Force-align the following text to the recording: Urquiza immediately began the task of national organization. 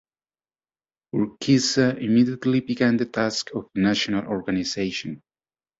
Urquiza 1.13 1.95
immediately 2.01 2.59
began 2.59 2.97
the 2.97 3.05
task 3.05 3.51
of 3.53 3.69
national 3.75 4.25
organization. 4.25 5.21